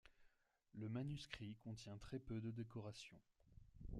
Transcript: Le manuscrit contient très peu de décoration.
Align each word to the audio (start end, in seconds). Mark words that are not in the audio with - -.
Le 0.73 0.89
manuscrit 0.89 1.53
contient 1.63 1.95
très 1.99 2.17
peu 2.17 2.41
de 2.41 2.49
décoration. 2.49 3.19